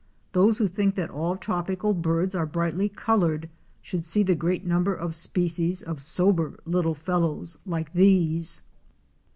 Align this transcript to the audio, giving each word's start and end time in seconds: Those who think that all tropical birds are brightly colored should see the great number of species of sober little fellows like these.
Those 0.31 0.57
who 0.57 0.65
think 0.65 0.95
that 0.95 1.11
all 1.11 1.37
tropical 1.37 1.93
birds 1.93 2.33
are 2.33 2.47
brightly 2.47 2.89
colored 2.89 3.51
should 3.83 4.03
see 4.03 4.23
the 4.23 4.33
great 4.33 4.65
number 4.65 4.95
of 4.95 5.13
species 5.13 5.83
of 5.83 6.01
sober 6.01 6.57
little 6.65 6.95
fellows 6.95 7.59
like 7.67 7.93
these. 7.93 8.63